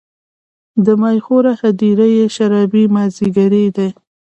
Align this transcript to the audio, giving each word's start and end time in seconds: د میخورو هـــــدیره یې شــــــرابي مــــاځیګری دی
د 0.85 0.87
میخورو 1.01 1.51
هـــــدیره 1.59 2.05
یې 2.15 2.25
شــــــرابي 2.35 2.83
مــــاځیګری 2.95 3.65
دی 3.75 3.89